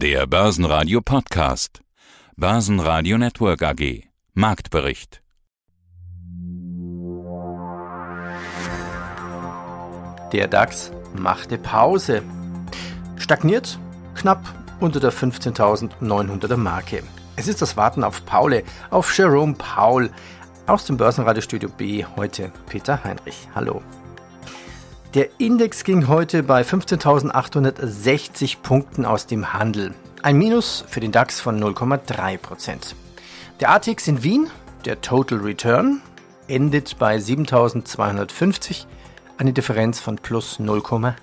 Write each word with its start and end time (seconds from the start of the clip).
Der 0.00 0.26
Börsenradio 0.26 1.02
Podcast. 1.02 1.82
Börsenradio 2.34 3.18
Network 3.18 3.62
AG. 3.62 4.04
Marktbericht. 4.32 5.20
Der 10.32 10.48
DAX 10.48 10.90
machte 11.14 11.58
Pause. 11.58 12.22
Stagniert 13.18 13.78
knapp 14.14 14.42
unter 14.80 15.00
der 15.00 15.12
15.900er 15.12 16.56
Marke. 16.56 17.02
Es 17.36 17.46
ist 17.46 17.60
das 17.60 17.76
Warten 17.76 18.02
auf 18.02 18.24
Paule, 18.24 18.64
auf 18.88 19.14
Jerome 19.14 19.52
Paul. 19.52 20.08
Aus 20.66 20.86
dem 20.86 20.96
Börsenradiostudio 20.96 21.68
B 21.68 22.06
heute 22.16 22.50
Peter 22.70 23.04
Heinrich. 23.04 23.48
Hallo. 23.54 23.82
Der 25.14 25.28
Index 25.38 25.82
ging 25.82 26.06
heute 26.06 26.44
bei 26.44 26.62
15.860 26.62 28.58
Punkten 28.62 29.04
aus 29.04 29.26
dem 29.26 29.52
Handel. 29.52 29.92
Ein 30.22 30.36
Minus 30.38 30.84
für 30.86 31.00
den 31.00 31.10
DAX 31.10 31.40
von 31.40 31.60
0,3%. 31.60 32.94
Der 33.58 33.70
ATX 33.70 34.06
in 34.06 34.22
Wien, 34.22 34.46
der 34.84 35.00
Total 35.00 35.38
Return, 35.38 36.00
endet 36.46 36.96
bei 37.00 37.16
7.250, 37.16 38.86
eine 39.36 39.52
Differenz 39.52 39.98
von 39.98 40.14
plus 40.14 40.60
0,6%. 40.60 41.16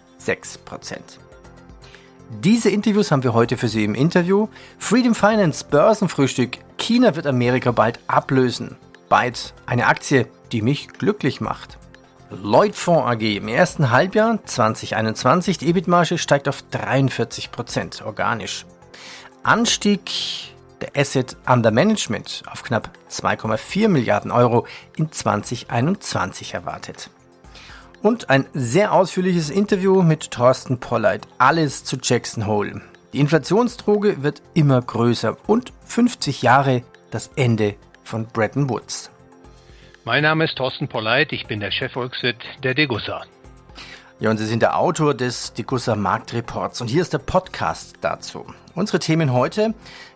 Diese 2.43 2.70
Interviews 2.70 3.12
haben 3.12 3.23
wir 3.23 3.34
heute 3.34 3.55
für 3.55 3.70
Sie 3.70 3.85
im 3.85 3.95
Interview. 3.95 4.49
Freedom 4.79 5.15
Finance 5.15 5.63
Börsenfrühstück. 5.63 6.57
China 6.77 7.15
wird 7.15 7.26
Amerika 7.26 7.71
bald 7.71 8.01
ablösen. 8.07 8.76
Byte, 9.07 9.54
eine 9.65 9.88
Aktie, 9.88 10.27
die 10.51 10.62
mich 10.62 10.90
glücklich 10.90 11.40
macht. 11.40 11.77
Lloyd 12.30 12.76
Fonds 12.76 13.05
AG 13.05 13.38
im 13.38 13.48
ersten 13.48 13.90
Halbjahr 13.90 14.44
2021, 14.44 15.58
die 15.59 15.70
EBIT-Marge 15.70 16.18
steigt 16.18 16.49
auf 16.49 16.62
43 16.72 17.52
Prozent 17.52 18.04
organisch. 18.05 18.66
Anstieg 19.44 20.12
der 20.82 20.91
Asset 20.95 21.38
Under 21.48 21.71
Management 21.71 22.44
auf 22.52 22.63
knapp 22.63 22.91
2,4 23.10 23.88
Milliarden 23.88 24.32
Euro 24.32 24.68
in 24.98 25.10
2021 25.10 26.54
erwartet. 26.54 27.10
Und 28.01 28.29
ein 28.29 28.46
sehr 28.54 28.91
ausführliches 28.91 29.49
Interview 29.49 30.04
mit 30.04 30.29
Thorsten 30.29 30.79
Polleit. 30.79 31.26
Alles 31.38 31.85
zu 31.85 31.98
Jackson 32.01 32.46
Hole. 32.46 32.82
Die 33.13 33.20
Inflationsdroge 33.20 34.21
wird 34.21 34.41
immer 34.54 34.82
größer 34.82 35.38
und 35.48 35.71
50 35.85 36.41
Jahre 36.41 36.84
das 37.10 37.32
Ende 37.38 37.76
von 38.04 38.27
Bretton 38.27 38.70
Woods. 38.70 39.10
Mein 40.08 40.24
Name 40.24 40.46
ist 40.46 40.55
Thorsten 40.55 40.88
Polleit, 40.88 41.34
ich 41.34 41.48
bin 41.48 41.60
der 41.60 41.70
Chefvolkswirt 41.70 42.38
der 42.63 42.74
Degussa. 42.74 43.24
Ja, 44.22 44.30
und 44.30 44.38
Sie 44.38 44.46
sind 44.46 44.62
der 44.62 44.80
Autor 44.80 45.13
des 45.13 45.52
Degussa 45.52 45.98
Marktreports 45.98 46.80
und 46.80 46.88
hier 46.88 47.02
ist 47.02 47.12
der 47.12 47.18
Podcast 47.18 47.96
dazu. 48.00 48.46
Unsere 48.74 49.00
Themen 49.00 49.34
heute, 49.34 49.74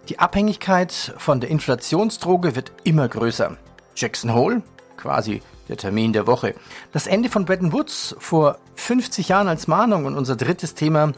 die 0.08 0.18
Abhängigkeit 0.18 0.94
von 1.18 1.42
der 1.42 1.50
Inflationsdroge 1.50 2.56
wird 2.56 2.72
immer 2.86 3.10
größer. 3.10 3.58
Jackson 3.94 4.34
Hole, 4.34 4.62
quasi 4.96 5.42
der 5.68 5.76
Termin 5.76 6.14
der 6.14 6.26
Woche. 6.26 6.56
Das 6.94 7.06
Ende 7.06 7.28
von 7.28 7.44
Bretton 7.44 7.74
Woods 7.74 8.16
vor 8.18 8.60
50 8.76 9.28
Jahren 9.28 9.50
als 9.50 9.68
Mahnung 9.68 10.06
und 10.06 10.18
unser 10.18 10.38
drittes 10.38 10.74
Thema, 10.74 11.12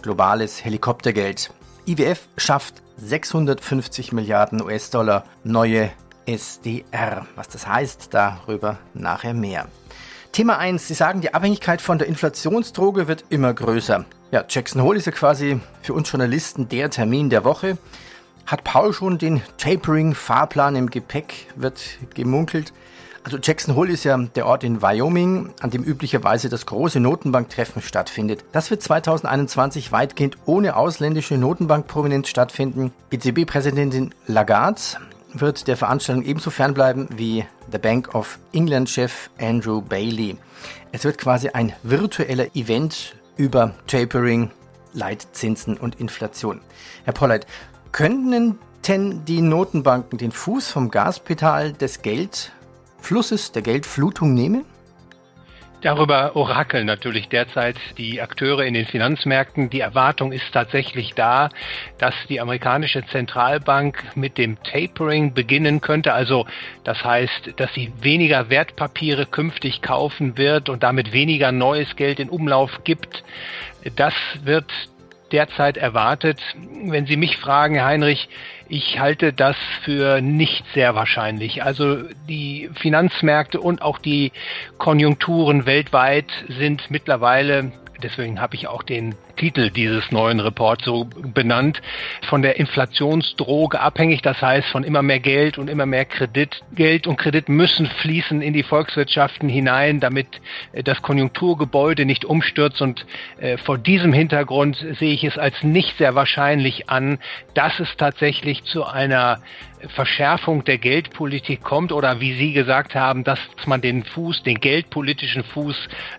globales 0.00 0.64
Helikoptergeld. 0.64 1.52
IWF 1.84 2.26
schafft 2.38 2.80
650 2.96 4.12
Milliarden 4.12 4.62
US-Dollar 4.62 5.26
neue 5.42 5.90
SDR. 6.26 7.26
Was 7.34 7.48
das 7.48 7.66
heißt, 7.66 8.08
darüber 8.12 8.78
nachher 8.94 9.34
mehr. 9.34 9.68
Thema 10.32 10.58
1. 10.58 10.88
Sie 10.88 10.94
sagen, 10.94 11.20
die 11.20 11.32
Abhängigkeit 11.32 11.80
von 11.80 11.98
der 11.98 12.08
Inflationsdroge 12.08 13.06
wird 13.06 13.24
immer 13.28 13.54
größer. 13.54 14.04
Ja, 14.32 14.44
Jackson 14.48 14.82
Hole 14.82 14.98
ist 14.98 15.06
ja 15.06 15.12
quasi 15.12 15.60
für 15.80 15.94
uns 15.94 16.10
Journalisten 16.10 16.68
der 16.68 16.90
Termin 16.90 17.30
der 17.30 17.44
Woche. 17.44 17.78
Hat 18.46 18.64
Paul 18.64 18.92
schon 18.92 19.18
den 19.18 19.42
Tapering-Fahrplan 19.58 20.74
im 20.74 20.90
Gepäck, 20.90 21.46
wird 21.54 21.80
gemunkelt. 22.14 22.72
Also 23.22 23.38
Jackson 23.40 23.74
Hole 23.74 23.92
ist 23.92 24.04
ja 24.04 24.18
der 24.18 24.46
Ort 24.46 24.64
in 24.64 24.82
Wyoming, 24.82 25.54
an 25.60 25.70
dem 25.70 25.82
üblicherweise 25.82 26.50
das 26.50 26.66
große 26.66 27.00
Notenbanktreffen 27.00 27.80
stattfindet. 27.80 28.44
Das 28.52 28.70
wird 28.70 28.82
2021 28.82 29.92
weitgehend 29.92 30.36
ohne 30.44 30.76
ausländische 30.76 31.38
Notenbankprominenz 31.38 32.28
stattfinden. 32.28 32.92
EZB-Präsidentin 33.10 34.10
Lagarde 34.26 34.80
wird 35.34 35.66
der 35.68 35.76
Veranstaltung 35.76 36.24
ebenso 36.24 36.50
fernbleiben 36.50 37.08
wie 37.16 37.44
der 37.72 37.78
Bank 37.78 38.14
of 38.14 38.38
England-Chef 38.52 39.30
Andrew 39.40 39.80
Bailey. 39.82 40.36
Es 40.92 41.04
wird 41.04 41.18
quasi 41.18 41.48
ein 41.48 41.72
virtueller 41.82 42.54
Event 42.54 43.16
über 43.36 43.74
Tapering, 43.86 44.50
Leitzinsen 44.92 45.76
und 45.76 46.00
Inflation. 46.00 46.60
Herr 47.04 47.12
Polleit, 47.12 47.46
könnten 47.92 48.58
denn 48.86 49.24
die 49.24 49.40
Notenbanken 49.40 50.18
den 50.18 50.32
Fuß 50.32 50.70
vom 50.70 50.90
Gaspedal 50.90 51.72
des 51.72 52.02
Geldflusses, 52.02 53.52
der 53.52 53.62
Geldflutung 53.62 54.34
nehmen? 54.34 54.64
Darüber 55.84 56.34
orakeln 56.34 56.86
natürlich 56.86 57.28
derzeit 57.28 57.76
die 57.98 58.22
Akteure 58.22 58.64
in 58.64 58.72
den 58.72 58.86
Finanzmärkten. 58.86 59.68
Die 59.68 59.80
Erwartung 59.80 60.32
ist 60.32 60.50
tatsächlich 60.50 61.12
da, 61.12 61.50
dass 61.98 62.14
die 62.30 62.40
amerikanische 62.40 63.04
Zentralbank 63.04 64.02
mit 64.14 64.38
dem 64.38 64.56
Tapering 64.62 65.34
beginnen 65.34 65.82
könnte. 65.82 66.14
Also 66.14 66.46
das 66.84 67.04
heißt, 67.04 67.52
dass 67.56 67.74
sie 67.74 67.92
weniger 68.00 68.48
Wertpapiere 68.48 69.26
künftig 69.26 69.82
kaufen 69.82 70.38
wird 70.38 70.70
und 70.70 70.82
damit 70.82 71.12
weniger 71.12 71.52
neues 71.52 71.96
Geld 71.96 72.18
in 72.18 72.30
Umlauf 72.30 72.82
gibt. 72.84 73.22
Das 73.94 74.14
wird 74.42 74.72
derzeit 75.34 75.76
erwartet. 75.76 76.40
Wenn 76.84 77.06
Sie 77.06 77.16
mich 77.16 77.36
fragen, 77.36 77.82
Heinrich, 77.82 78.28
ich 78.68 79.00
halte 79.00 79.32
das 79.32 79.56
für 79.82 80.20
nicht 80.20 80.64
sehr 80.74 80.94
wahrscheinlich. 80.94 81.64
Also 81.64 82.04
die 82.28 82.70
Finanzmärkte 82.74 83.60
und 83.60 83.82
auch 83.82 83.98
die 83.98 84.30
Konjunkturen 84.78 85.66
weltweit 85.66 86.30
sind 86.48 86.88
mittlerweile 86.88 87.72
deswegen 88.02 88.40
habe 88.40 88.54
ich 88.54 88.66
auch 88.68 88.82
den 88.82 89.14
Titel 89.36 89.70
dieses 89.70 90.10
neuen 90.10 90.40
Reports 90.40 90.84
so 90.84 91.04
benannt, 91.04 91.80
von 92.28 92.42
der 92.42 92.58
Inflationsdroge 92.58 93.80
abhängig, 93.80 94.22
das 94.22 94.40
heißt 94.40 94.68
von 94.68 94.84
immer 94.84 95.02
mehr 95.02 95.20
Geld 95.20 95.58
und 95.58 95.68
immer 95.68 95.86
mehr 95.86 96.04
Kredit. 96.04 96.60
Geld 96.74 97.06
und 97.06 97.16
Kredit 97.16 97.48
müssen 97.48 97.86
fließen 97.86 98.42
in 98.42 98.52
die 98.52 98.62
Volkswirtschaften 98.62 99.48
hinein, 99.48 100.00
damit 100.00 100.26
äh, 100.72 100.82
das 100.82 101.02
Konjunkturgebäude 101.02 102.04
nicht 102.04 102.24
umstürzt 102.24 102.80
und 102.82 103.06
äh, 103.38 103.56
vor 103.58 103.78
diesem 103.78 104.12
Hintergrund 104.12 104.76
sehe 104.98 105.12
ich 105.12 105.24
es 105.24 105.38
als 105.38 105.62
nicht 105.62 105.96
sehr 105.98 106.14
wahrscheinlich 106.14 106.88
an, 106.88 107.18
dass 107.54 107.80
es 107.80 107.96
tatsächlich 107.96 108.64
zu 108.64 108.84
einer 108.84 109.40
Verschärfung 109.88 110.64
der 110.64 110.78
Geldpolitik 110.78 111.62
kommt 111.62 111.92
oder 111.92 112.20
wie 112.20 112.36
Sie 112.36 112.52
gesagt 112.52 112.94
haben, 112.94 113.24
dass 113.24 113.38
man 113.66 113.80
den 113.80 114.04
Fuß, 114.04 114.42
den 114.42 114.60
geldpolitischen 114.60 115.44
Fuß 115.44 115.76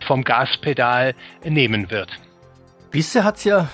vom 0.07 0.23
Gaspedal 0.23 1.15
nehmen 1.43 1.89
wird. 1.91 2.09
Bisher 2.91 3.23
hat 3.23 3.37
es 3.37 3.43
ja 3.43 3.69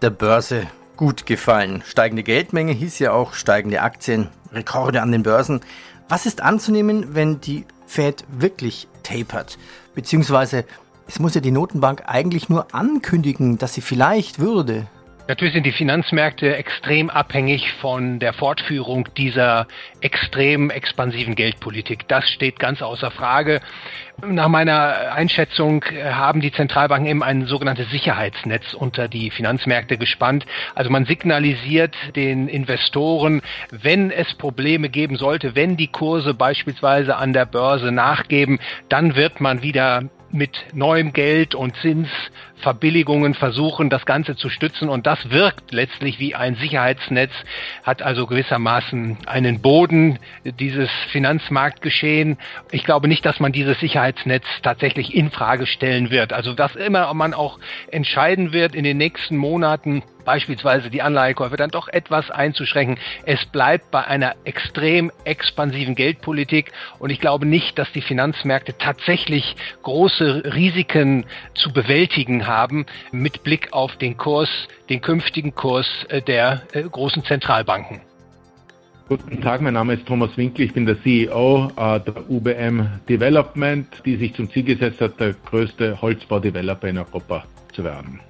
der 0.00 0.10
Börse 0.10 0.66
gut 0.96 1.26
gefallen. 1.26 1.82
Steigende 1.86 2.22
Geldmenge 2.22 2.72
hieß 2.72 2.98
ja 2.98 3.12
auch 3.12 3.34
steigende 3.34 3.82
Aktien, 3.82 4.28
Rekorde 4.52 5.02
an 5.02 5.12
den 5.12 5.22
Börsen. 5.22 5.60
Was 6.08 6.26
ist 6.26 6.42
anzunehmen, 6.42 7.14
wenn 7.14 7.40
die 7.40 7.64
Fed 7.86 8.24
wirklich 8.28 8.88
tapert? 9.02 9.58
Beziehungsweise 9.94 10.64
es 11.06 11.18
muss 11.18 11.34
ja 11.34 11.40
die 11.40 11.50
Notenbank 11.50 12.04
eigentlich 12.06 12.48
nur 12.48 12.74
ankündigen, 12.74 13.58
dass 13.58 13.74
sie 13.74 13.80
vielleicht 13.80 14.38
würde. 14.38 14.86
Natürlich 15.28 15.54
sind 15.54 15.64
die 15.64 15.72
Finanzmärkte 15.72 16.56
extrem 16.56 17.08
abhängig 17.08 17.72
von 17.74 18.18
der 18.18 18.32
Fortführung 18.32 19.08
dieser 19.16 19.68
extrem 20.00 20.68
expansiven 20.68 21.36
Geldpolitik. 21.36 22.08
Das 22.08 22.28
steht 22.28 22.58
ganz 22.58 22.82
außer 22.82 23.12
Frage. 23.12 23.60
Nach 24.26 24.48
meiner 24.48 25.12
Einschätzung 25.12 25.84
haben 25.84 26.40
die 26.40 26.50
Zentralbanken 26.50 27.08
eben 27.08 27.22
ein 27.22 27.46
sogenanntes 27.46 27.88
Sicherheitsnetz 27.90 28.74
unter 28.74 29.06
die 29.06 29.30
Finanzmärkte 29.30 29.96
gespannt. 29.96 30.44
Also 30.74 30.90
man 30.90 31.04
signalisiert 31.04 31.94
den 32.16 32.48
Investoren, 32.48 33.42
wenn 33.70 34.10
es 34.10 34.34
Probleme 34.34 34.88
geben 34.88 35.16
sollte, 35.16 35.54
wenn 35.54 35.76
die 35.76 35.88
Kurse 35.88 36.34
beispielsweise 36.34 37.16
an 37.16 37.32
der 37.32 37.46
Börse 37.46 37.92
nachgeben, 37.92 38.58
dann 38.88 39.14
wird 39.14 39.40
man 39.40 39.62
wieder 39.62 40.02
mit 40.32 40.64
neuem 40.72 41.12
Geld 41.12 41.54
und 41.54 41.76
Zinsverbilligungen 42.62 43.34
versuchen, 43.34 43.90
das 43.90 44.06
Ganze 44.06 44.36
zu 44.36 44.48
stützen. 44.48 44.88
Und 44.88 45.06
das 45.06 45.30
wirkt 45.30 45.72
letztlich 45.72 46.18
wie 46.18 46.34
ein 46.34 46.54
Sicherheitsnetz, 46.54 47.32
hat 47.82 48.02
also 48.02 48.26
gewissermaßen 48.26 49.18
einen 49.26 49.60
Boden, 49.60 50.18
dieses 50.44 50.90
Finanzmarktgeschehen. 51.10 52.38
Ich 52.70 52.84
glaube 52.84 53.08
nicht, 53.08 53.26
dass 53.26 53.40
man 53.40 53.52
dieses 53.52 53.80
Sicherheitsnetz 53.80 54.44
tatsächlich 54.62 55.14
in 55.14 55.30
Frage 55.30 55.66
stellen 55.66 56.10
wird. 56.10 56.32
Also 56.32 56.54
dass 56.54 56.76
immer 56.76 57.12
man 57.14 57.34
auch 57.34 57.58
entscheiden 57.90 58.52
wird 58.52 58.74
in 58.74 58.84
den 58.84 58.96
nächsten 58.96 59.36
Monaten, 59.36 60.02
beispielsweise 60.24 60.90
die 60.90 61.02
Anleihekäufe 61.02 61.56
dann 61.56 61.70
doch 61.70 61.88
etwas 61.88 62.30
einzuschränken. 62.30 62.98
Es 63.24 63.44
bleibt 63.46 63.90
bei 63.90 64.04
einer 64.04 64.34
extrem 64.44 65.10
expansiven 65.24 65.94
Geldpolitik 65.94 66.72
und 66.98 67.10
ich 67.10 67.20
glaube 67.20 67.46
nicht, 67.46 67.78
dass 67.78 67.90
die 67.92 68.02
Finanzmärkte 68.02 68.76
tatsächlich 68.78 69.56
große 69.82 70.42
Risiken 70.54 71.24
zu 71.54 71.72
bewältigen 71.72 72.46
haben 72.46 72.86
mit 73.10 73.42
Blick 73.42 73.72
auf 73.72 73.96
den 73.96 74.16
Kurs, 74.16 74.50
den 74.88 75.00
künftigen 75.00 75.54
Kurs 75.54 75.86
äh, 76.08 76.22
der 76.22 76.62
äh, 76.72 76.82
großen 76.82 77.24
Zentralbanken. 77.24 78.00
Guten 79.08 79.42
Tag, 79.42 79.60
mein 79.60 79.74
Name 79.74 79.94
ist 79.94 80.06
Thomas 80.06 80.34
Winkel, 80.38 80.64
ich 80.64 80.72
bin 80.72 80.86
der 80.86 81.02
CEO 81.02 81.70
äh, 81.76 82.00
der 82.00 82.30
UBM 82.30 82.88
Development, 83.08 83.86
die 84.06 84.16
sich 84.16 84.32
zum 84.34 84.50
Ziel 84.50 84.62
gesetzt 84.62 85.00
hat, 85.00 85.20
der 85.20 85.34
größte 85.34 86.00
Holzbaudeveloper 86.00 86.88
in 86.88 86.98
Europa 86.98 87.44
zu 87.72 87.84
werden. 87.84 88.20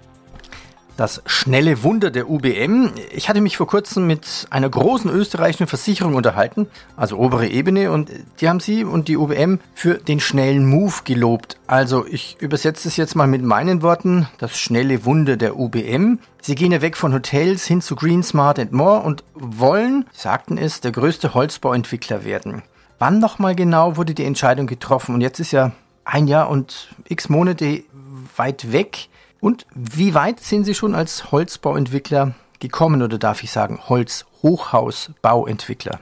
Das 0.97 1.23
schnelle 1.25 1.83
Wunder 1.83 2.11
der 2.11 2.29
UBM. 2.29 2.93
Ich 3.15 3.29
hatte 3.29 3.41
mich 3.41 3.57
vor 3.57 3.67
kurzem 3.67 4.07
mit 4.07 4.47
einer 4.51 4.69
großen 4.69 5.11
österreichischen 5.11 5.67
Versicherung 5.67 6.15
unterhalten, 6.15 6.67
also 6.97 7.17
obere 7.17 7.49
Ebene, 7.49 7.91
und 7.91 8.11
die 8.41 8.49
haben 8.49 8.61
sie 8.61 8.85
und 8.85 9.09
die 9.09 9.17
UBM 9.17 9.59
für 9.75 9.95
den 9.95 10.21
schnellen 10.21 10.67
Move 10.67 10.93
gelobt. 11.05 11.57
Also 11.67 12.07
ich 12.07 12.37
übersetze 12.41 12.89
es 12.89 12.97
jetzt 12.97 13.17
mal 13.17 13.27
mit 13.27 13.43
meinen 13.43 13.81
Worten, 13.81 14.29
das 14.39 14.59
schnelle 14.59 15.07
Wunder 15.07 15.37
der 15.37 15.59
UBM. 15.59 16.19
Sie 16.43 16.55
gehen 16.55 16.73
ja 16.73 16.83
weg 16.83 16.97
von 16.97 17.15
Hotels 17.15 17.65
hin 17.65 17.81
zu 17.81 17.97
Green, 17.97 18.23
Smart 18.23 18.59
and 18.59 18.73
More 18.73 19.01
und 19.01 19.25
wollen, 19.35 20.05
sagten 20.13 20.59
es, 20.59 20.83
der 20.83 20.93
größte 20.93 21.33
Holzbauentwickler 21.33 22.25
werden. 22.25 22.63
Wann 22.99 23.19
nochmal 23.19 23.57
genau 23.57 23.97
wurde 23.97 24.15
die 24.15 24.25
Entscheidung 24.25 24.67
getroffen? 24.67 25.15
Und 25.15 25.23
jetzt 25.23 25.41
ist 25.41 25.53
ja 25.53 25.73
ein 26.05 26.29
Jahr 26.29 26.51
und 26.51 26.89
x 27.09 27.29
Monate 27.29 27.83
weit 28.37 28.73
weg. 28.73 29.09
Und 29.43 29.67
wie 29.75 30.15
weit 30.15 30.39
sind 30.39 30.63
Sie 30.63 30.75
schon 30.75 30.95
als 30.95 31.33
Holzbauentwickler 31.33 32.37
gekommen 32.61 33.03
oder 33.03 33.19
darf 33.19 33.43
ich 33.43 33.51
sagen 33.51 33.81
Holzhochhausbauentwickler? 33.89 35.99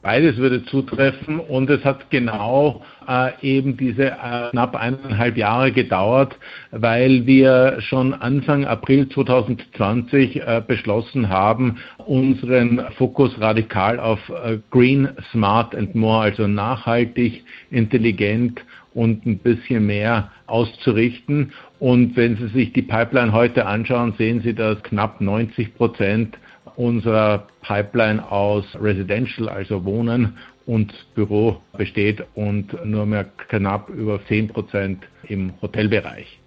Beides 0.00 0.36
würde 0.36 0.64
zutreffen 0.66 1.40
und 1.40 1.68
es 1.70 1.84
hat 1.84 2.10
genau 2.10 2.84
äh, 3.08 3.32
eben 3.40 3.76
diese 3.76 4.12
äh, 4.12 4.50
knapp 4.50 4.76
eineinhalb 4.76 5.36
Jahre 5.36 5.72
gedauert, 5.72 6.36
weil 6.70 7.26
wir 7.26 7.78
schon 7.80 8.14
Anfang 8.14 8.66
April 8.66 9.08
2020 9.08 10.42
äh, 10.42 10.62
beschlossen 10.64 11.28
haben, 11.28 11.78
unseren 11.96 12.84
Fokus 12.98 13.32
radikal 13.40 13.98
auf 13.98 14.20
äh, 14.28 14.58
Green, 14.70 15.08
Smart 15.32 15.74
and 15.74 15.96
More, 15.96 16.22
also 16.22 16.46
nachhaltig, 16.46 17.42
intelligent 17.70 18.60
und 18.94 19.26
ein 19.26 19.38
bisschen 19.38 19.86
mehr 19.86 20.30
auszurichten. 20.46 21.52
Und 21.78 22.16
wenn 22.16 22.36
Sie 22.36 22.48
sich 22.48 22.72
die 22.72 22.82
Pipeline 22.82 23.32
heute 23.32 23.66
anschauen, 23.66 24.14
sehen 24.16 24.40
Sie, 24.40 24.54
dass 24.54 24.82
knapp 24.82 25.20
90 25.20 25.74
Prozent 25.74 26.38
unserer 26.76 27.46
Pipeline 27.62 28.30
aus 28.30 28.64
Residential, 28.80 29.48
also 29.48 29.84
Wohnen 29.84 30.36
und 30.66 30.92
Büro 31.14 31.60
besteht 31.76 32.24
und 32.34 32.72
nur 32.84 33.06
mehr 33.06 33.24
knapp 33.48 33.90
über 33.90 34.24
10 34.26 34.48
Prozent 34.48 35.04
im 35.28 35.52
Hotelbereich. 35.60 36.40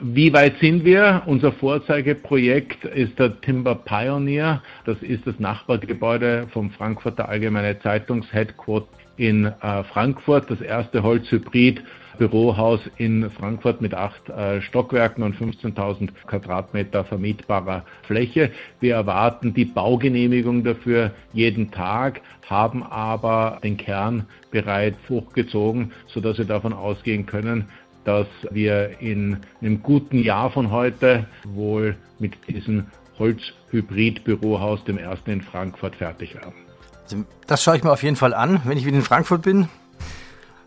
Wie 0.00 0.32
weit 0.32 0.58
sind 0.60 0.84
wir? 0.84 1.22
Unser 1.26 1.50
Vorzeigeprojekt 1.50 2.84
ist 2.84 3.18
der 3.18 3.40
Timber 3.40 3.74
Pioneer. 3.74 4.62
Das 4.84 5.02
ist 5.02 5.26
das 5.26 5.40
Nachbargebäude 5.40 6.46
vom 6.52 6.70
Frankfurter 6.70 7.28
Allgemeine 7.28 7.80
Zeitungsheadquarter 7.80 8.86
in 9.16 9.46
äh, 9.46 9.82
Frankfurt, 9.84 10.48
das 10.48 10.60
erste 10.60 11.02
Holzhybrid 11.02 11.82
Bürohaus 12.18 12.80
in 12.96 13.30
Frankfurt 13.30 13.80
mit 13.80 13.94
acht 13.94 14.28
äh, 14.28 14.60
Stockwerken 14.60 15.22
und 15.22 15.36
15.000 15.36 16.10
Quadratmeter 16.26 17.04
vermietbarer 17.04 17.84
Fläche. 18.02 18.50
Wir 18.80 18.94
erwarten 18.94 19.54
die 19.54 19.64
Baugenehmigung 19.64 20.64
dafür 20.64 21.12
jeden 21.32 21.70
Tag, 21.70 22.20
haben 22.48 22.82
aber 22.82 23.60
den 23.62 23.76
Kern 23.76 24.26
bereits 24.50 24.98
hochgezogen, 25.08 25.92
sodass 26.08 26.38
wir 26.38 26.44
davon 26.44 26.72
ausgehen 26.72 27.26
können, 27.26 27.68
dass 28.08 28.26
wir 28.50 29.02
in 29.02 29.36
einem 29.60 29.82
guten 29.82 30.18
Jahr 30.18 30.50
von 30.50 30.70
heute 30.70 31.26
wohl 31.44 31.94
mit 32.18 32.32
diesem 32.48 32.86
Holzhybrid-Bürohaus, 33.18 34.82
dem 34.84 34.96
ersten 34.96 35.30
in 35.30 35.42
Frankfurt, 35.42 35.96
fertig 35.96 36.34
werden. 36.34 36.54
Also, 37.02 37.24
das 37.46 37.62
schaue 37.62 37.76
ich 37.76 37.84
mir 37.84 37.92
auf 37.92 38.02
jeden 38.02 38.16
Fall 38.16 38.32
an, 38.32 38.62
wenn 38.64 38.78
ich 38.78 38.86
wieder 38.86 38.96
in 38.96 39.02
Frankfurt 39.02 39.42
bin. 39.42 39.68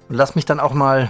Und 0.08 0.16
lass 0.18 0.36
mich 0.36 0.46
dann 0.46 0.60
auch 0.60 0.74
mal 0.74 1.10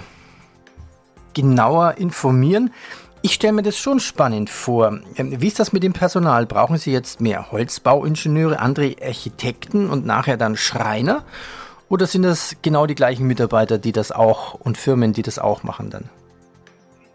genauer 1.34 1.98
informieren. 1.98 2.72
Ich 3.20 3.34
stelle 3.34 3.52
mir 3.52 3.62
das 3.62 3.76
schon 3.76 4.00
spannend 4.00 4.48
vor. 4.48 5.00
Ähm, 5.16 5.38
wie 5.42 5.48
ist 5.48 5.60
das 5.60 5.74
mit 5.74 5.82
dem 5.82 5.92
Personal? 5.92 6.46
Brauchen 6.46 6.78
Sie 6.78 6.92
jetzt 6.92 7.20
mehr 7.20 7.52
Holzbauingenieure, 7.52 8.58
andere 8.58 8.96
Architekten 9.04 9.90
und 9.90 10.06
nachher 10.06 10.38
dann 10.38 10.56
Schreiner? 10.56 11.26
Oder 11.90 12.06
sind 12.06 12.22
das 12.22 12.56
genau 12.62 12.86
die 12.86 12.94
gleichen 12.94 13.26
Mitarbeiter, 13.26 13.76
die 13.76 13.92
das 13.92 14.12
auch 14.12 14.54
und 14.54 14.78
Firmen, 14.78 15.12
die 15.12 15.20
das 15.20 15.38
auch 15.38 15.62
machen 15.62 15.90
dann? 15.90 16.08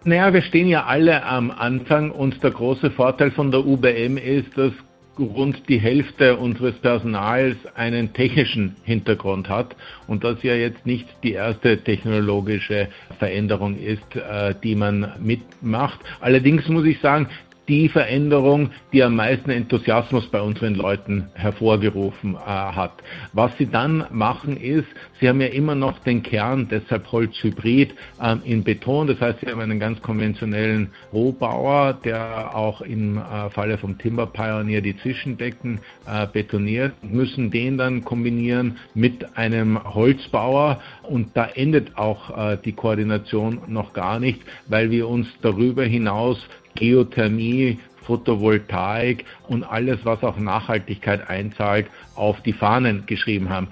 Naja, 0.08 0.34
wir 0.34 0.42
stehen 0.42 0.70
ja 0.70 0.86
alle 0.86 1.26
am 1.26 1.52
Anfang 1.52 2.12
und 2.12 2.42
der 2.42 2.52
große 2.52 2.92
Vorteil 2.92 3.30
von 3.30 3.52
der 3.52 3.66
UBM 3.66 4.16
ist, 4.16 4.58
dass 4.58 4.72
rund 5.20 5.68
die 5.68 5.80
Hälfte 5.80 6.38
unseres 6.38 6.76
Personals 6.76 7.58
einen 7.76 8.14
technischen 8.14 8.78
Hintergrund 8.86 9.50
hat 9.50 9.76
und 10.08 10.24
das 10.24 10.42
ja 10.44 10.56
jetzt 10.56 10.86
nicht 10.86 11.10
die 11.24 11.34
erste 11.34 11.84
technologische 11.84 12.88
Veränderung 13.20 13.78
ist, 13.78 14.16
äh, 14.16 14.56
die 14.64 14.76
man 14.76 15.12
mitmacht. 15.20 16.00
Allerdings 16.22 16.70
muss 16.70 16.86
ich 16.86 17.02
sagen, 17.02 17.28
die 17.68 17.90
Veränderung, 17.90 18.70
die 18.94 19.04
am 19.04 19.16
meisten 19.16 19.50
Enthusiasmus 19.50 20.28
bei 20.28 20.42
unseren 20.42 20.76
Leuten 20.76 21.28
hervorgerufen 21.34 22.36
äh, 22.36 22.38
hat. 22.38 22.94
Was 23.34 23.56
sie 23.58 23.66
dann 23.66 24.06
machen 24.12 24.58
ist, 24.58 24.88
sie 25.20 25.28
haben 25.28 25.42
ja 25.42 25.48
immer 25.48 25.76
noch 25.76 26.00
den 26.00 26.24
Kern, 26.24 26.68
deshalb 26.70 27.12
Holzhybrid 27.12 27.94
ähm, 28.22 28.42
in 28.46 28.64
Beton. 28.64 29.08
Das 29.08 29.20
heißt, 29.20 29.40
sie 29.42 29.48
haben 29.48 29.60
einen 29.60 29.80
ganz 29.80 30.02
konventionellen 30.02 30.92
Rohbauer, 31.12 31.98
der 32.04 32.56
auch 32.56 32.82
im 32.82 33.18
äh, 33.18 33.50
Falle 33.50 33.78
vom 33.78 33.98
Timber 33.98 34.28
Pioneer 34.28 34.82
die 34.82 34.98
Zwischendecken 34.98 35.80
äh, 36.06 36.28
betoniert, 36.28 36.94
müssen 37.04 37.52
den 37.52 37.78
dann 37.78 38.04
kombinieren 38.04 38.78
mit 38.94 39.38
einem 39.38 39.84
Holzbauer 39.84 40.80
und 41.04 41.36
da 41.36 41.46
endet 41.46 41.98
auch 41.98 42.52
äh, 42.52 42.58
die 42.64 42.74
Koordination 42.74 43.62
noch 43.68 43.94
gar 43.94 44.20
nicht, 44.20 44.42
weil 44.68 44.92
wir 44.92 45.08
uns 45.08 45.28
darüber 45.42 45.84
hinaus 45.84 46.38
Geothermie, 46.78 47.80
Photovoltaik 48.06 49.26
und 49.50 49.64
alles, 49.64 50.00
was 50.04 50.24
auf 50.24 50.38
Nachhaltigkeit 50.38 51.30
einzahlt, 51.30 51.88
auf 52.16 52.42
die 52.42 52.54
Fahnen 52.54 53.06
geschrieben 53.06 53.50
haben. 53.50 53.68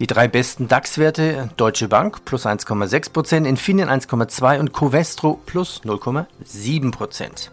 Die 0.00 0.06
drei 0.06 0.28
besten 0.28 0.68
DAX-Werte, 0.68 1.50
Deutsche 1.56 1.88
Bank 1.88 2.24
plus 2.24 2.46
1,6%, 2.46 3.44
Infineon 3.44 3.88
1,2% 3.88 4.60
und 4.60 4.72
Covestro 4.72 5.40
plus 5.44 5.82
0,7%. 5.84 7.50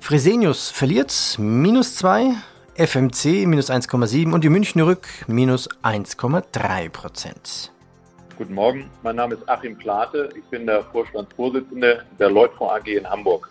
Fresenius 0.00 0.70
verliert 0.70 1.36
minus 1.38 1.96
2, 1.96 2.34
FMC 2.74 3.46
minus 3.46 3.70
1,7 3.70 4.32
und 4.32 4.44
die 4.44 4.48
Münchner 4.48 4.86
Rück 4.86 5.06
minus 5.28 5.68
1,3%. 5.82 7.70
Guten 8.36 8.54
Morgen, 8.54 8.90
mein 9.02 9.16
Name 9.16 9.34
ist 9.34 9.48
Achim 9.48 9.78
Plate, 9.78 10.28
ich 10.36 10.44
bin 10.50 10.66
der 10.66 10.82
Vorstandsvorsitzende 10.82 12.04
der 12.18 12.30
Leutfonds 12.30 12.74
AG 12.74 12.86
in 12.88 13.08
Hamburg. 13.08 13.48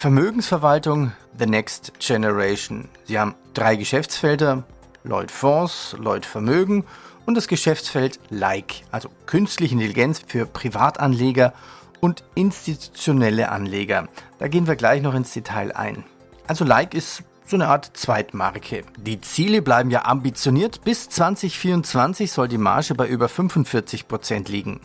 Vermögensverwaltung 0.00 1.12
The 1.38 1.44
Next 1.44 1.92
Generation. 1.98 2.88
Sie 3.04 3.18
haben 3.18 3.34
drei 3.52 3.76
Geschäftsfelder, 3.76 4.64
Lloyd 5.04 5.30
Fonds, 5.30 5.94
Lloyd 5.98 6.24
Vermögen 6.24 6.84
und 7.26 7.34
das 7.34 7.48
Geschäftsfeld 7.48 8.18
Like, 8.30 8.76
also 8.90 9.10
künstliche 9.26 9.74
Intelligenz 9.74 10.22
für 10.26 10.46
Privatanleger 10.46 11.52
und 12.00 12.24
institutionelle 12.34 13.50
Anleger. 13.50 14.08
Da 14.38 14.48
gehen 14.48 14.66
wir 14.66 14.76
gleich 14.76 15.02
noch 15.02 15.14
ins 15.14 15.34
Detail 15.34 15.72
ein. 15.72 16.04
Also 16.46 16.64
Like 16.64 16.94
ist 16.94 17.22
so 17.44 17.56
eine 17.56 17.68
Art 17.68 17.90
Zweitmarke. 17.92 18.84
Die 18.96 19.20
Ziele 19.20 19.60
bleiben 19.60 19.90
ja 19.90 20.06
ambitioniert. 20.06 20.82
Bis 20.82 21.10
2024 21.10 22.32
soll 22.32 22.48
die 22.48 22.56
Marge 22.56 22.94
bei 22.94 23.06
über 23.06 23.28
45 23.28 24.08
Prozent 24.08 24.48
liegen. 24.48 24.80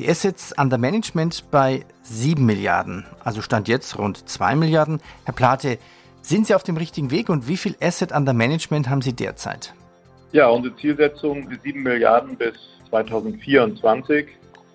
Die 0.00 0.08
Assets 0.08 0.54
under 0.58 0.78
Management 0.78 1.44
bei 1.50 1.84
7 2.04 2.42
Milliarden, 2.46 3.04
also 3.22 3.42
stand 3.42 3.68
jetzt 3.68 3.98
rund 3.98 4.26
2 4.26 4.54
Milliarden. 4.54 4.98
Herr 5.26 5.34
Plate, 5.34 5.76
sind 6.22 6.46
Sie 6.46 6.54
auf 6.54 6.62
dem 6.62 6.78
richtigen 6.78 7.10
Weg 7.10 7.28
und 7.28 7.48
wie 7.48 7.58
viel 7.58 7.76
Asset 7.82 8.10
under 8.10 8.32
Management 8.32 8.88
haben 8.88 9.02
Sie 9.02 9.12
derzeit? 9.12 9.74
Ja, 10.32 10.48
unsere 10.48 10.74
Zielsetzung 10.76 11.50
7 11.62 11.82
Milliarden 11.82 12.34
bis 12.34 12.54
2024 12.88 14.28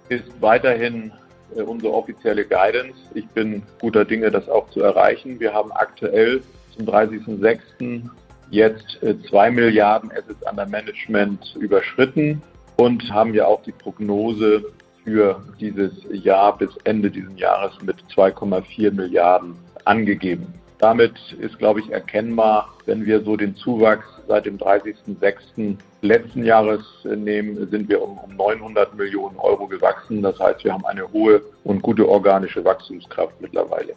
ist 0.10 0.25
weiterhin 0.41 1.12
äh, 1.55 1.63
unsere 1.63 1.91
offizielle 1.91 2.46
Guidance. 2.46 2.94
Ich 3.15 3.25
bin 3.29 3.63
guter 3.82 4.05
Dinge, 4.05 4.29
das 4.29 4.48
auch 4.48 4.70
zu 4.70 4.82
erreichen. 4.82 5.39
Wir 5.39 5.55
haben 5.55 5.72
aktuell 5.72 6.44
zum 6.77 6.86
30.06. 6.86 8.03
jetzt 8.51 9.00
2 9.01 9.48
äh, 9.48 9.50
Milliarden 9.50 10.12
Assets 10.12 10.48
under 10.48 10.67
Management 10.67 11.55
überschritten 11.60 12.44
und 12.75 13.12
haben 13.12 13.34
ja 13.34 13.48
auch 13.48 13.63
die 13.63 13.72
Prognose 13.72 14.65
für 15.05 15.41
dieses 15.59 15.93
Jahr 16.12 16.57
bis 16.57 16.71
Ende 16.83 17.09
dieses 17.09 17.38
Jahres 17.38 17.71
mit 17.81 17.95
2,4 18.13 18.91
Milliarden 18.91 19.55
angegeben. 19.85 20.53
Damit 20.79 21.13
ist, 21.39 21.57
glaube 21.57 21.79
ich, 21.79 21.89
erkennbar, 21.91 22.74
wenn 22.85 23.05
wir 23.05 23.24
so 23.24 23.38
den 23.38 23.55
Zuwachs 23.55 24.05
seit 24.27 24.45
dem 24.45 24.57
30.06. 24.57 25.77
letzten 26.01 26.43
Jahres 26.43 26.81
nehmen, 27.03 27.69
sind 27.69 27.88
wir 27.88 28.01
um, 28.01 28.17
um 28.17 28.35
900 28.35 28.93
Millionen 28.95 29.38
Euro 29.38 29.67
gewachsen. 29.67 30.21
Das 30.21 30.38
heißt, 30.39 30.63
wir 30.63 30.74
haben 30.74 30.85
eine 30.85 31.09
hohe 31.13 31.41
und 31.63 31.81
gute 31.81 32.09
organische 32.09 32.65
Wachstumskraft 32.65 33.39
mittlerweile. 33.39 33.93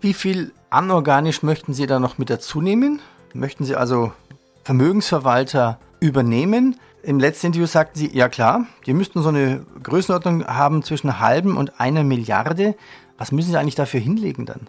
Wie 0.00 0.14
viel 0.14 0.52
anorganisch 0.70 1.42
möchten 1.42 1.74
Sie 1.74 1.86
da 1.86 2.00
noch 2.00 2.18
mit 2.18 2.30
dazu 2.30 2.60
nehmen? 2.60 3.00
Möchten 3.32 3.64
Sie 3.64 3.76
also 3.76 4.12
Vermögensverwalter 4.64 5.78
übernehmen? 6.00 6.76
Im 7.06 7.20
letzten 7.20 7.46
Interview 7.46 7.66
sagten 7.66 7.96
Sie, 7.96 8.10
ja 8.18 8.28
klar, 8.28 8.66
die 8.84 8.92
müssten 8.92 9.22
so 9.22 9.28
eine 9.28 9.64
Größenordnung 9.80 10.44
haben 10.44 10.82
zwischen 10.82 11.20
halben 11.20 11.56
und 11.56 11.78
einer 11.78 12.02
Milliarde. 12.02 12.74
Was 13.16 13.30
müssen 13.30 13.52
Sie 13.52 13.56
eigentlich 13.56 13.76
dafür 13.76 14.00
hinlegen 14.00 14.44
dann? 14.44 14.66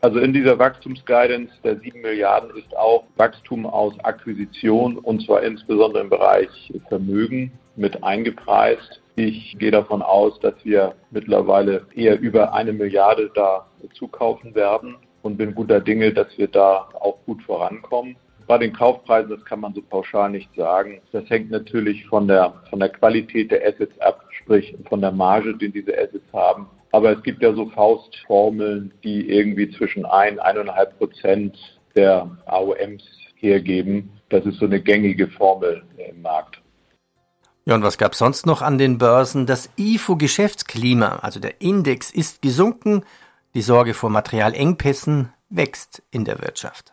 Also 0.00 0.20
in 0.20 0.32
dieser 0.32 0.60
Wachstumsguidance 0.60 1.52
der 1.64 1.80
7 1.80 2.02
Milliarden 2.02 2.50
ist 2.56 2.76
auch 2.76 3.02
Wachstum 3.16 3.66
aus 3.66 3.98
Akquisition 4.04 4.96
und 4.98 5.26
zwar 5.26 5.42
insbesondere 5.42 6.04
im 6.04 6.08
Bereich 6.08 6.72
Vermögen 6.86 7.50
mit 7.74 8.00
eingepreist. 8.04 9.00
Ich 9.16 9.56
gehe 9.58 9.72
davon 9.72 10.02
aus, 10.02 10.38
dass 10.38 10.54
wir 10.62 10.94
mittlerweile 11.10 11.84
eher 11.96 12.20
über 12.20 12.54
eine 12.54 12.72
Milliarde 12.72 13.28
da 13.34 13.66
zukaufen 13.94 14.54
werden 14.54 14.98
und 15.22 15.36
bin 15.36 15.52
guter 15.52 15.80
Dinge, 15.80 16.12
dass 16.12 16.28
wir 16.38 16.46
da 16.46 16.88
auch 17.00 17.18
gut 17.26 17.42
vorankommen. 17.42 18.14
Bei 18.46 18.58
den 18.58 18.72
Kaufpreisen, 18.72 19.30
das 19.30 19.44
kann 19.44 19.60
man 19.60 19.74
so 19.74 19.82
pauschal 19.82 20.30
nicht 20.30 20.54
sagen. 20.54 21.00
Das 21.12 21.28
hängt 21.28 21.50
natürlich 21.50 22.06
von 22.06 22.28
der, 22.28 22.54
von 22.70 22.78
der 22.78 22.90
Qualität 22.90 23.50
der 23.50 23.66
Assets 23.66 23.98
ab, 24.00 24.24
sprich 24.30 24.76
von 24.88 25.00
der 25.00 25.10
Marge, 25.10 25.56
die 25.56 25.68
diese 25.68 25.92
Assets 25.92 26.32
haben. 26.32 26.68
Aber 26.92 27.10
es 27.10 27.22
gibt 27.24 27.42
ja 27.42 27.52
so 27.52 27.68
Faustformeln, 27.70 28.92
die 29.02 29.28
irgendwie 29.28 29.70
zwischen 29.70 30.06
1 30.06 30.38
1,5 30.38 30.86
Prozent 30.98 31.58
der 31.96 32.30
AOMs 32.46 33.02
hergeben. 33.34 34.10
Das 34.28 34.46
ist 34.46 34.58
so 34.58 34.66
eine 34.66 34.80
gängige 34.80 35.28
Formel 35.28 35.82
im 35.96 36.22
Markt. 36.22 36.60
Ja, 37.64 37.74
und 37.74 37.82
was 37.82 37.98
gab 37.98 38.12
es 38.12 38.18
sonst 38.18 38.46
noch 38.46 38.62
an 38.62 38.78
den 38.78 38.96
Börsen? 38.98 39.46
Das 39.46 39.70
IFO-Geschäftsklima, 39.76 41.18
also 41.22 41.40
der 41.40 41.60
Index, 41.60 42.12
ist 42.12 42.40
gesunken. 42.40 43.04
Die 43.54 43.62
Sorge 43.62 43.92
vor 43.92 44.08
Materialengpässen 44.10 45.32
wächst 45.48 46.02
in 46.12 46.24
der 46.24 46.40
Wirtschaft. 46.40 46.92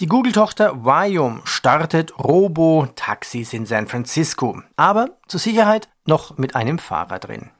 Die 0.00 0.06
Google-Tochter 0.06 0.84
Viome 0.84 1.40
startet 1.44 2.18
Robo-Taxis 2.18 3.52
in 3.52 3.66
San 3.66 3.86
Francisco, 3.86 4.62
aber 4.76 5.18
zur 5.26 5.40
Sicherheit 5.40 5.88
noch 6.06 6.38
mit 6.38 6.54
einem 6.54 6.78
Fahrer 6.78 7.18
drin. 7.18 7.50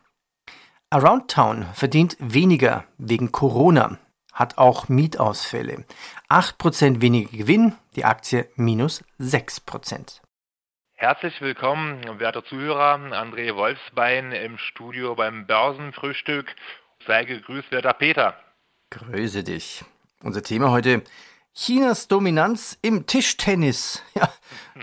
Around 0.91 1.31
Town 1.31 1.67
verdient 1.75 2.17
weniger 2.19 2.85
wegen 2.97 3.31
Corona, 3.31 3.99
hat 4.33 4.57
auch 4.57 4.89
Mietausfälle. 4.89 5.85
8% 6.31 7.01
weniger 7.01 7.37
Gewinn, 7.37 7.75
die 7.97 8.05
Aktie 8.05 8.49
minus 8.57 9.05
6%. 9.21 10.21
Herzlich 10.95 11.41
willkommen, 11.41 12.19
werte 12.19 12.43
Zuhörer. 12.43 12.95
André 13.13 13.55
Wolfsbein 13.55 14.33
im 14.33 14.59
Studio 14.59 15.15
beim 15.15 15.47
Börsenfrühstück. 15.47 16.57
Sei 17.07 17.25
gegrüßt, 17.25 17.71
werter 17.71 17.93
Peter. 17.93 18.35
Grüße 18.91 19.45
dich. 19.45 19.85
Unser 20.25 20.43
Thema 20.43 20.71
heute 20.73 21.03
Chinas 21.61 22.07
Dominanz 22.07 22.79
im 22.83 23.07
Tischtennis. 23.07 24.03
Ja, 24.15 24.29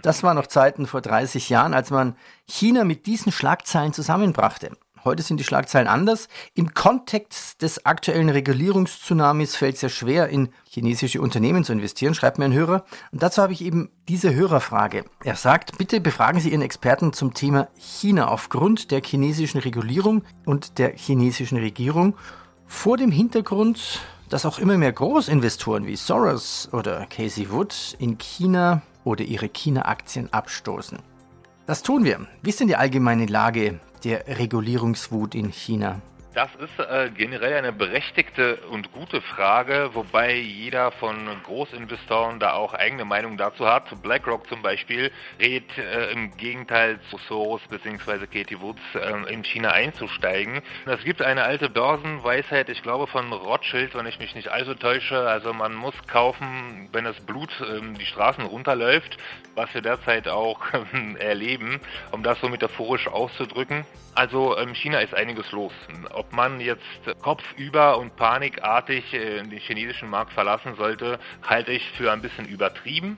das 0.01 0.23
war 0.23 0.33
noch 0.33 0.47
Zeiten 0.47 0.87
vor 0.87 0.99
30 1.01 1.49
Jahren, 1.49 1.73
als 1.73 1.89
man 1.89 2.15
China 2.45 2.83
mit 2.83 3.05
diesen 3.05 3.31
Schlagzeilen 3.31 3.93
zusammenbrachte. 3.93 4.71
Heute 5.05 5.23
sind 5.23 5.39
die 5.39 5.45
Schlagzeilen 5.45 5.87
anders. 5.87 6.27
Im 6.53 6.73
Kontext 6.73 7.61
des 7.61 7.85
aktuellen 7.85 8.29
Regulierungstsunamis 8.29 9.55
fällt 9.55 9.75
es 9.75 9.81
ja 9.81 9.89
schwer, 9.89 10.27
in 10.27 10.49
chinesische 10.69 11.21
Unternehmen 11.21 11.63
zu 11.63 11.71
investieren, 11.71 12.13
schreibt 12.13 12.39
mir 12.39 12.45
ein 12.45 12.53
Hörer. 12.53 12.83
Und 13.11 13.23
dazu 13.23 13.41
habe 13.41 13.53
ich 13.53 13.63
eben 13.63 13.89
diese 14.09 14.33
Hörerfrage. 14.33 15.05
Er 15.23 15.35
sagt, 15.35 15.77
bitte 15.77 16.01
befragen 16.01 16.41
Sie 16.41 16.49
Ihren 16.49 16.61
Experten 16.61 17.13
zum 17.13 17.33
Thema 17.33 17.69
China 17.77 18.27
aufgrund 18.27 18.91
der 18.91 19.01
chinesischen 19.01 19.59
Regulierung 19.59 20.23
und 20.45 20.77
der 20.77 20.93
chinesischen 20.93 21.57
Regierung 21.57 22.15
vor 22.67 22.97
dem 22.97 23.11
Hintergrund, 23.11 24.01
dass 24.29 24.45
auch 24.45 24.59
immer 24.59 24.77
mehr 24.77 24.91
Großinvestoren 24.91 25.85
wie 25.85 25.95
Soros 25.95 26.69
oder 26.71 27.05
Casey 27.07 27.51
Wood 27.51 27.95
in 27.99 28.17
China 28.17 28.81
oder 29.03 29.23
ihre 29.23 29.49
China-Aktien 29.49 30.31
abstoßen. 30.33 30.99
Das 31.67 31.83
tun 31.83 32.03
wir. 32.03 32.27
Wie 32.41 32.49
ist 32.49 32.59
denn 32.59 32.67
die 32.67 32.75
allgemeine 32.75 33.25
Lage 33.25 33.79
der 34.03 34.27
Regulierungswut 34.27 35.35
in 35.35 35.51
China? 35.51 36.01
Das 36.35 36.53
ist 36.55 36.77
äh, 36.79 37.09
generell 37.15 37.53
eine 37.53 37.71
berechtigte 37.71 38.57
und 38.69 38.91
gute 38.91 39.21
Frage, 39.21 39.91
wobei 39.93 40.35
jeder 40.35 40.91
von 40.91 41.15
Großinvestoren 41.43 42.41
da 42.41 42.55
auch 42.55 42.73
eigene 42.73 43.05
Meinung 43.05 43.37
dazu 43.37 43.65
hat. 43.65 43.85
BlackRock 44.01 44.45
zum 44.49 44.61
Beispiel 44.61 45.13
rät 45.39 45.77
äh, 45.77 46.11
im 46.11 46.35
Gegenteil 46.35 46.99
zu 47.09 47.17
Soros 47.29 47.61
bzw. 47.69 48.27
Katie 48.27 48.59
Woods 48.59 48.81
äh, 48.95 49.33
in 49.33 49.45
China 49.45 49.71
einzusteigen. 49.71 50.61
Es 50.85 51.05
gibt 51.05 51.21
eine 51.21 51.43
alte 51.43 51.69
Börsenweisheit, 51.69 52.67
ich 52.67 52.83
glaube 52.83 53.07
von 53.07 53.31
Rothschild, 53.31 53.95
wenn 53.95 54.05
ich 54.05 54.19
mich 54.19 54.35
nicht 54.35 54.49
allzu 54.49 54.75
täusche. 54.75 55.17
Also 55.29 55.53
man 55.53 55.73
muss 55.73 55.95
kaufen, 56.05 56.89
wenn 56.91 57.05
das 57.05 57.21
Blut 57.21 57.51
ähm, 57.61 57.97
die 57.97 58.05
Straßen 58.05 58.43
runterläuft, 58.43 59.15
was 59.55 59.73
wir 59.73 59.81
derzeit 59.81 60.27
auch 60.27 60.59
erleben, 61.17 61.79
um 62.11 62.23
das 62.23 62.41
so 62.41 62.49
metaphorisch 62.49 63.07
auszudrücken. 63.07 63.85
Also 64.15 64.57
ähm, 64.57 64.73
China 64.73 64.99
ist 64.99 65.13
einiges 65.13 65.51
los. 65.51 65.73
Ob 66.13 66.24
man 66.31 66.59
jetzt 66.59 66.81
kopfüber 67.21 67.97
und 67.97 68.15
panikartig 68.15 69.13
äh, 69.13 69.41
den 69.43 69.59
chinesischen 69.59 70.09
Markt 70.09 70.33
verlassen 70.33 70.75
sollte, 70.75 71.19
halte 71.47 71.71
ich 71.71 71.89
für 71.91 72.11
ein 72.11 72.21
bisschen 72.21 72.45
übertrieben. 72.45 73.17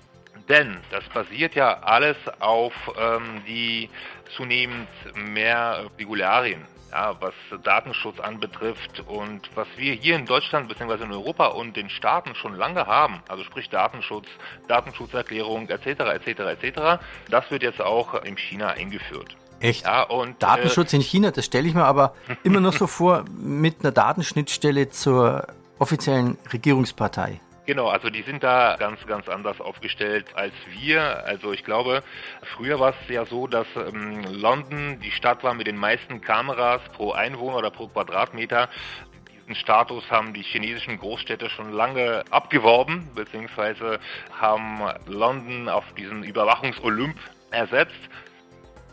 Denn 0.50 0.78
das 0.92 1.04
basiert 1.10 1.56
ja 1.56 1.80
alles 1.80 2.16
auf 2.40 2.74
ähm, 2.98 3.42
die 3.46 3.90
zunehmend 4.36 4.88
mehr 5.16 5.86
Regularien, 6.00 6.66
ja, 6.92 7.16
was 7.20 7.34
Datenschutz 7.64 8.20
anbetrifft 8.20 9.02
und 9.08 9.50
was 9.56 9.68
wir 9.76 9.94
hier 9.94 10.16
in 10.16 10.26
Deutschland 10.26 10.70
bzw. 10.70 11.04
in 11.04 11.12
Europa 11.12 11.48
und 11.48 11.76
den 11.76 11.90
Staaten 11.90 12.34
schon 12.36 12.56
lange 12.56 12.88
haben, 12.88 13.22
also 13.28 13.44
sprich 13.44 13.70
Datenschutz, 13.70 14.28
Datenschutzerklärung 14.70 15.68
etc. 15.68 15.88
etc. 15.88 16.28
etc. 16.64 17.04
Das 17.30 17.52
wird 17.52 17.64
jetzt 17.64 17.82
auch 17.82 18.24
in 18.24 18.38
China 18.38 18.70
eingeführt. 18.70 19.36
Echt? 19.60 19.86
Ja, 19.86 20.04
und, 20.04 20.42
Datenschutz 20.42 20.94
äh, 20.94 20.98
in 20.98 21.02
China, 21.02 21.32
das 21.32 21.46
stelle 21.46 21.68
ich 21.68 21.74
mir 21.74 21.86
aber 21.86 22.14
immer 22.44 22.60
noch 22.60 22.74
so 22.74 22.88
vor 22.88 23.26
mit 23.38 23.78
einer 23.82 23.92
Datenschnittstelle 23.92 24.90
zur 24.90 25.48
offiziellen 25.80 26.38
Regierungspartei. 26.52 27.40
Genau, 27.68 27.90
also 27.90 28.10
die 28.10 28.22
sind 28.22 28.44
da 28.44 28.78
ganz, 28.80 29.06
ganz 29.08 29.28
anders 29.28 29.60
aufgestellt 29.60 30.28
als 30.36 30.54
wir. 30.80 31.26
Also 31.26 31.52
ich 31.52 31.66
glaube, 31.66 32.02
früher 32.56 32.80
war 32.80 32.92
es 32.92 33.10
ja 33.10 33.26
so, 33.26 33.46
dass 33.46 33.68
ähm, 33.76 34.24
London 34.32 35.02
die 35.02 35.12
Stadt 35.12 35.44
war 35.44 35.54
mit 35.54 35.68
den 35.68 35.76
meisten 35.76 36.22
Kameras 36.22 36.82
pro 36.94 37.12
Einwohner 37.12 37.58
oder 37.58 37.70
pro 37.70 37.90
Quadratmeter. 37.90 38.70
Diesen 39.34 39.56
Status 39.56 40.10
haben 40.10 40.34
die 40.34 40.44
chinesischen 40.44 40.98
Großstädte 40.98 41.50
schon 41.50 41.74
lange 41.74 42.24
abgeworben, 42.30 43.10
beziehungsweise 43.14 44.00
haben 44.40 44.80
London 45.06 45.68
auf 45.68 45.84
diesen 45.98 46.24
Überwachungsolymp 46.24 47.18
ersetzt. 47.52 48.00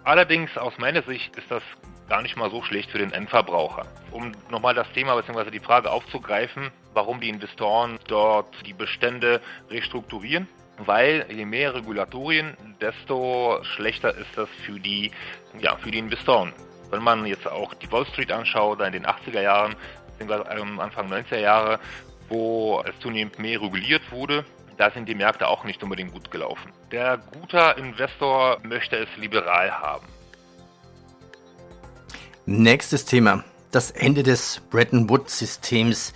Allerdings 0.05 0.57
aus 0.59 0.77
meiner 0.77 1.03
Sicht 1.03 1.35
ist 1.37 1.51
das 1.51 1.63
gar 2.11 2.21
nicht 2.21 2.37
mal 2.37 2.51
so 2.51 2.63
schlecht 2.63 2.91
für 2.91 2.99
den 2.99 3.13
Endverbraucher. 3.13 3.87
Um 4.11 4.33
nochmal 4.51 4.75
das 4.75 4.91
Thema 4.93 5.17
bzw. 5.17 5.51
die 5.51 5.61
Frage 5.61 5.91
aufzugreifen, 5.91 6.71
warum 6.93 7.21
die 7.21 7.31
Investoren 7.31 7.99
dort 8.07 8.55
die 8.67 8.75
Bestände 8.75 9.41
restrukturieren. 9.71 10.47
Weil 10.77 11.25
je 11.31 11.47
mehr 11.47 11.75
Regulatorien, 11.75 12.55
desto 12.83 13.61
schlechter 13.63 14.15
ist 14.15 14.37
das 14.37 14.49
für 14.67 14.79
die, 14.79 15.11
ja, 15.59 15.77
für 15.77 15.91
die 15.91 15.99
Investoren. 15.99 16.53
Wenn 16.91 17.03
man 17.03 17.25
jetzt 17.25 17.49
auch 17.49 17.73
die 17.73 17.91
Wall 17.91 18.05
Street 18.07 18.31
anschaut, 18.31 18.81
in 18.81 18.93
den 18.93 19.07
80er 19.07 19.41
Jahren, 19.41 19.75
bzw. 20.19 20.61
Anfang 20.81 21.11
90er 21.11 21.39
Jahre, 21.39 21.81
wo 22.29 22.83
es 22.85 22.99
zunehmend 23.01 23.39
mehr 23.39 23.61
reguliert 23.63 24.03
wurde, 24.11 24.45
da 24.77 24.91
sind 24.91 25.09
die 25.09 25.15
Märkte 25.15 25.49
auch 25.49 25.65
nicht 25.65 25.83
unbedingt 25.83 26.13
gut 26.13 26.31
gelaufen. 26.31 26.73
Der 26.91 27.19
guter 27.19 27.77
Investor 27.79 28.59
möchte 28.63 28.97
es 28.97 29.09
liberal 29.17 29.71
haben. 29.71 30.07
Nächstes 32.47 33.05
Thema. 33.05 33.45
Das 33.71 33.91
Ende 33.91 34.23
des 34.23 34.61
Bretton 34.71 35.09
Woods-Systems. 35.09 36.13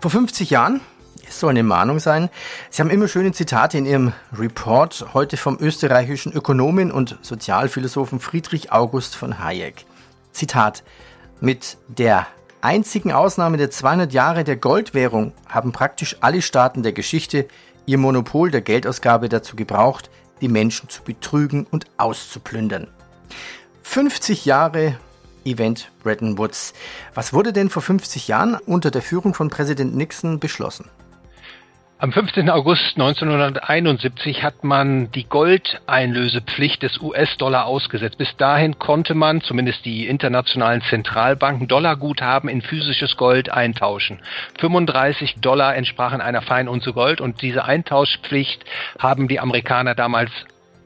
Vor 0.00 0.10
50 0.10 0.50
Jahren, 0.50 0.80
es 1.28 1.38
soll 1.38 1.50
eine 1.50 1.62
Mahnung 1.62 1.98
sein, 2.00 2.30
Sie 2.70 2.80
haben 2.82 2.90
immer 2.90 3.06
schöne 3.06 3.32
Zitate 3.32 3.78
in 3.78 3.86
Ihrem 3.86 4.12
Report, 4.36 5.12
heute 5.12 5.36
vom 5.36 5.58
österreichischen 5.60 6.32
Ökonomen 6.32 6.90
und 6.90 7.18
Sozialphilosophen 7.22 8.18
Friedrich 8.18 8.72
August 8.72 9.14
von 9.14 9.38
Hayek. 9.38 9.84
Zitat. 10.32 10.82
Mit 11.40 11.76
der 11.88 12.26
einzigen 12.60 13.12
Ausnahme 13.12 13.56
der 13.56 13.70
200 13.70 14.12
Jahre 14.12 14.44
der 14.44 14.56
Goldwährung 14.56 15.32
haben 15.48 15.72
praktisch 15.72 16.16
alle 16.20 16.42
Staaten 16.42 16.82
der 16.82 16.92
Geschichte 16.92 17.46
ihr 17.90 17.98
Monopol 17.98 18.52
der 18.52 18.60
Geldausgabe 18.60 19.28
dazu 19.28 19.56
gebraucht, 19.56 20.10
die 20.40 20.46
Menschen 20.46 20.88
zu 20.88 21.02
betrügen 21.02 21.66
und 21.72 21.86
auszuplündern. 21.96 22.86
50 23.82 24.44
Jahre 24.44 24.96
Event 25.44 25.90
Bretton 26.04 26.38
Woods. 26.38 26.72
Was 27.14 27.32
wurde 27.32 27.52
denn 27.52 27.68
vor 27.68 27.82
50 27.82 28.28
Jahren 28.28 28.54
unter 28.54 28.92
der 28.92 29.02
Führung 29.02 29.34
von 29.34 29.50
Präsident 29.50 29.96
Nixon 29.96 30.38
beschlossen? 30.38 30.88
Am 32.02 32.12
15. 32.12 32.48
August 32.48 32.96
1971 32.96 34.42
hat 34.42 34.64
man 34.64 35.12
die 35.12 35.28
Goldeinlösepflicht 35.28 36.82
des 36.82 36.98
US-Dollar 36.98 37.66
ausgesetzt. 37.66 38.16
Bis 38.16 38.34
dahin 38.38 38.78
konnte 38.78 39.14
man, 39.14 39.42
zumindest 39.42 39.84
die 39.84 40.06
internationalen 40.06 40.80
Zentralbanken, 40.80 41.68
Dollarguthaben 41.68 42.48
in 42.48 42.62
physisches 42.62 43.18
Gold 43.18 43.52
eintauschen. 43.52 44.18
35 44.60 45.40
Dollar 45.42 45.76
entsprachen 45.76 46.22
einer 46.22 46.40
Feinunze 46.40 46.94
Gold 46.94 47.20
und 47.20 47.42
diese 47.42 47.66
Eintauschpflicht 47.66 48.64
haben 48.98 49.28
die 49.28 49.38
Amerikaner 49.38 49.94
damals 49.94 50.30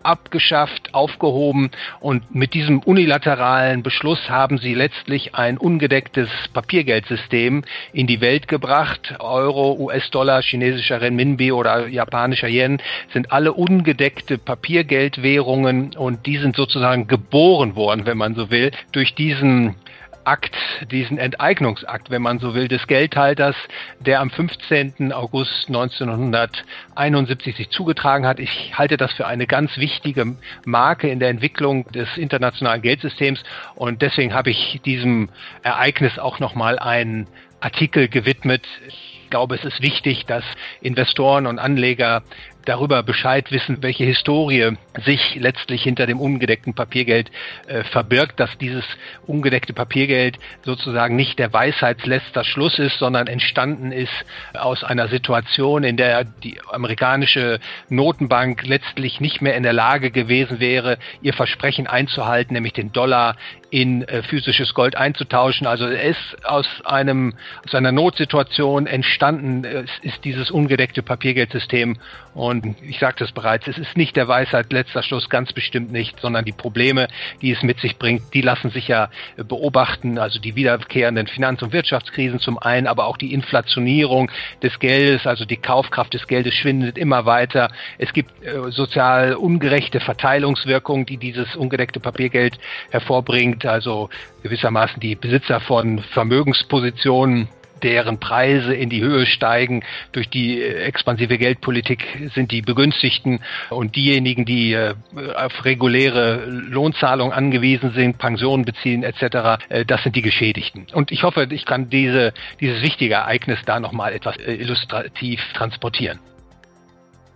abgeschafft, 0.05 0.95
aufgehoben 0.95 1.71
und 2.01 2.35
mit 2.35 2.55
diesem 2.55 2.81
unilateralen 2.81 3.83
Beschluss 3.83 4.29
haben 4.29 4.59
sie 4.59 4.75
letztlich 4.75 5.35
ein 5.35 5.59
ungedecktes 5.59 6.29
Papiergeldsystem 6.53 7.65
in 7.93 8.07
die 8.07 8.21
Welt 8.21 8.49
gebracht. 8.49 9.15
Euro, 9.21 9.73
US-Dollar, 9.79 10.43
chinesischer 10.43 11.01
Renminbi 11.01 11.53
oder 11.53 11.89
japanischer 11.89 12.49
Yen 12.49 12.81
sind 13.13 13.33
alle 13.33 13.53
ungedeckte 13.53 14.39
Papiergeldwährungen 14.39 15.95
und 15.97 16.27
die 16.27 16.39
sind 16.39 16.57
sozusagen 16.57 17.07
geboren 17.07 17.77
worden, 17.77 18.07
wenn 18.07 18.19
man 18.19 18.35
so 18.35 18.51
will, 18.51 18.71
durch 18.93 19.15
diesen 19.15 19.77
Akt, 20.25 20.57
diesen 20.91 21.19
Enteignungsakt, 21.19 22.11
wenn 22.11 22.23
man 22.23 22.39
so 22.39 22.55
will, 22.55 22.69
des 22.69 22.87
Geldhalters, 22.87 23.57
der 24.01 24.21
am 24.21 24.31
15. 24.31 25.13
August 25.13 25.69
1971 25.69 27.57
sich 27.57 27.71
zugetragen 27.71 28.27
hat. 28.27 28.39
Ich 28.39 28.77
halte 28.77 28.97
das 28.97 29.13
für 29.13 29.27
eine 29.27 29.47
ganz 29.47 29.77
wichtige 29.77 30.37
Marke 30.65 31.09
in 31.09 31.21
der 31.21 31.29
Entwicklung 31.29 31.87
des 31.93 32.17
internationalen 32.17 32.83
Geldsystems 32.83 33.43
und 33.75 34.03
deswegen 34.03 34.35
habe 34.35 34.51
ich 34.51 34.81
diesem 34.85 35.29
Ereignis 35.63 36.19
auch 36.19 36.39
nochmal 36.39 36.79
einen 36.79 37.27
Artikel 37.61 38.09
gewidmet. 38.09 38.67
Ich 38.89 39.27
glaube, 39.31 39.55
es 39.55 39.65
ist 39.65 39.83
wichtig, 39.83 40.27
dass 40.27 40.45
Investoren 40.81 41.47
und 41.47 41.59
Anleger 41.59 42.23
darüber 42.65 43.03
Bescheid 43.03 43.51
wissen, 43.51 43.83
welche 43.83 44.05
Historie 44.05 44.73
sich 45.05 45.37
letztlich 45.37 45.83
hinter 45.83 46.07
dem 46.07 46.21
ungedeckten 46.21 46.75
Papiergeld 46.75 47.31
äh, 47.67 47.85
verbirgt, 47.85 48.41
dass 48.41 48.57
dieses 48.59 48.85
ungedeckte 49.27 49.73
Papiergeld 49.73 50.39
sozusagen 50.65 51.17
nicht 51.17 51.39
der 51.39 51.53
Weisheitsletzter 51.53 52.45
Schluss 52.45 52.79
ist, 52.79 52.99
sondern 52.99 53.27
entstanden 53.27 53.93
ist 53.93 54.25
aus 54.55 54.85
einer 54.85 55.09
Situation, 55.09 55.85
in 55.85 55.97
der 55.97 56.25
die 56.25 56.59
amerikanische 56.71 57.61
Notenbank 57.89 58.67
letztlich 58.67 59.21
nicht 59.21 59.43
mehr 59.43 59.57
in 59.57 59.63
der 59.63 59.73
Lage 59.73 60.11
gewesen 60.11 60.61
wäre, 60.61 60.99
ihr 61.23 61.33
Versprechen 61.33 61.87
einzuhalten, 61.87 62.55
nämlich 62.55 62.73
den 62.73 62.93
Dollar 62.93 63.37
in 63.75 64.07
äh, 64.07 64.23
physisches 64.23 64.73
Gold 64.73 64.97
einzutauschen. 64.97 65.67
Also 65.67 65.89
es 65.89 66.17
ist 66.17 66.47
aus 66.47 66.65
einem 66.85 67.35
aus 67.67 67.75
einer 67.75 67.91
Notsituation 67.91 68.87
entstanden 68.87 69.65
äh, 69.65 69.85
ist 70.03 70.25
dieses 70.25 70.53
ungedeckte 70.53 71.03
Papiergeldsystem 71.03 71.97
und 72.35 72.77
ich 72.83 73.01
sagte 73.01 73.25
es 73.25 73.33
bereits, 73.33 73.67
es 73.67 73.79
ist 73.79 73.97
nicht 73.97 74.15
der 74.15 74.29
Weisheit 74.29 74.73
letzter 74.73 75.03
Schluss, 75.03 75.29
ganz 75.29 75.53
bestimmt 75.53 75.91
nicht, 75.91 76.21
sondern 76.21 76.45
die 76.45 76.53
Probleme, 76.53 77.09
die 77.43 77.51
es 77.51 77.63
mit 77.63 77.81
sich 77.81 77.97
bringt, 77.97 78.35
die 78.35 78.43
lassen 78.43 78.71
sich 78.71 78.87
ja 78.87 79.09
äh, 79.37 79.43
beobachten. 79.43 80.19
Also 80.19 80.39
die 80.41 80.55
wiederkehrenden 80.55 81.27
Finanz- 81.27 81.63
und 81.63 81.73
Wirtschaftskrisen 81.73 82.39
zum 82.39 82.59
einen, 82.59 82.87
aber 82.87 83.07
auch 83.07 83.17
die 83.17 83.35
Inflationierung 83.35 84.31
des 84.63 84.79
Geldes, 84.79 85.27
also 85.27 85.45
die 85.45 85.57
Kaufkraft 85.57 86.15
des 86.15 86.29
Geldes 86.29 86.55
schwindet 86.55 86.97
immer 86.97 87.27
weiter. 87.27 87.71
Es 87.99 88.13
gibt 88.13 88.31
äh, 88.45 88.71
sozial 88.71 89.35
ungerechte 89.35 89.99
Verteilungswirkungen, 89.99 91.07
die 91.07 91.17
dieses 91.17 91.57
ungedeckte 91.57 91.99
Papiergeld 91.99 92.59
hervorbringt. 92.91 93.64
Also 93.67 94.09
gewissermaßen 94.43 95.01
die 95.01 95.15
Besitzer 95.15 95.61
von 95.61 96.01
Vermögenspositionen 96.01 97.49
deren 97.85 98.19
Preise 98.19 98.75
in 98.75 98.89
die 98.91 99.03
Höhe 99.03 99.27
steigen. 99.27 99.85
Durch 100.13 100.29
die 100.29 100.61
äh, 100.61 100.83
expansive 100.83 101.39
Geldpolitik 101.39 102.31
sind 102.35 102.51
die 102.51 102.63
Begünstigten 102.63 103.41
und 103.71 103.95
diejenigen, 103.95 104.45
die 104.45 104.73
äh, 104.73 104.95
auf 105.37 105.65
reguläre 105.65 106.47
Lohnzahlungen 106.47 107.33
angewiesen 107.33 107.93
sind, 107.93 108.19
Pensionen 108.19 108.65
beziehen 108.65 109.05
etc., 109.05 109.63
äh, 109.69 109.85
das 109.85 110.03
sind 110.03 110.17
die 110.17 110.23
Geschädigten. 110.23 110.87
Und 110.93 111.13
ich 111.13 111.23
hoffe, 111.23 111.47
ich 111.51 111.67
kann 111.67 111.91
diese, 111.91 112.33
dieses 112.61 112.83
wichtige 112.83 113.15
Ereignis 113.15 113.59
da 113.67 113.79
nochmal 113.79 114.13
etwas 114.13 114.37
illustrativ 114.39 115.41
transportieren. 115.55 116.19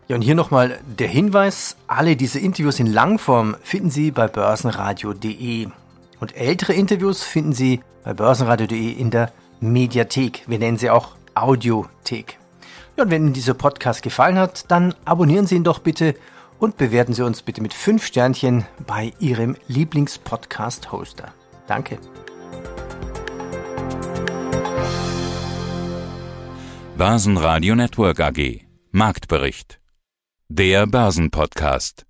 Ja, 0.09 0.17
und 0.17 0.23
hier 0.23 0.35
nochmal 0.35 0.79
der 0.87 1.09
Hinweis, 1.09 1.77
alle 1.87 2.17
diese 2.17 2.39
Interviews 2.41 2.81
in 2.81 2.87
Langform 2.87 3.57
finden 3.63 3.91
Sie 3.91 4.11
bei 4.11 4.27
börsenradio.de. 4.27 5.69
Und 6.21 6.37
ältere 6.37 6.73
Interviews 6.73 7.23
finden 7.23 7.53
Sie 7.53 7.81
bei 8.05 8.15
börsenradio.de 8.15 8.91
in 8.93 9.11
der 9.11 9.33
Mediathek. 9.61 10.45
Wir 10.47 10.59
nennen 10.59 10.77
sie 10.77 10.91
auch 10.91 11.17
Audiothek. 11.35 12.39
Ja, 12.97 13.05
und 13.05 13.11
wenn 13.11 13.25
Ihnen 13.25 13.33
dieser 13.33 13.55
Podcast 13.55 14.03
gefallen 14.03 14.39
hat, 14.39 14.71
dann 14.71 14.95
abonnieren 15.05 15.47
Sie 15.47 15.55
ihn 15.55 15.65
doch 15.65 15.79
bitte 15.79 16.15
und 16.59 16.77
bewerten 16.77 17.15
Sie 17.15 17.23
uns 17.23 17.43
bitte 17.43 17.63
mit 17.63 17.75
5 17.75 18.05
Sternchen 18.05 18.67
bei 18.87 19.13
Ihrem 19.21 19.57
Lieblingspodcast-Hoster. 19.69 21.33
Danke. 21.67 21.99
Börsenradio 26.97 27.77
Network 27.77 28.19
AG 28.19 28.63
Marktbericht. 28.91 29.79
Der 30.49 30.87
Börsenpodcast. 30.87 32.08